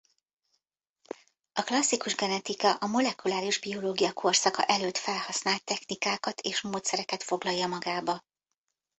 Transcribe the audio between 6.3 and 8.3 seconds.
és módszereket foglalja magába.